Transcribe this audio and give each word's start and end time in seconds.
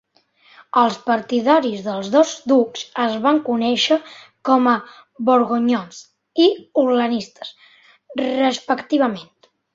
Els 0.83 0.95
partidaris 1.09 1.83
dels 1.87 2.09
dos 2.15 2.31
ducs 2.51 2.85
es 3.03 3.17
van 3.25 3.41
conèixer 3.49 3.99
com 4.51 4.71
a 4.73 4.75
"borgonyons" 5.29 6.01
i 6.47 6.49
"orleanistes", 6.87 7.55
respectivament. 8.25 9.31